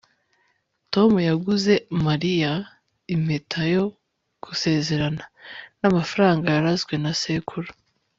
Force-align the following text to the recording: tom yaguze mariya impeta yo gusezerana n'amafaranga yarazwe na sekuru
tom 0.93 1.11
yaguze 1.27 1.73
mariya 2.05 2.51
impeta 3.15 3.59
yo 3.73 3.83
gusezerana 4.43 5.23
n'amafaranga 5.79 6.45
yarazwe 6.55 6.93
na 7.03 7.11
sekuru 7.21 7.69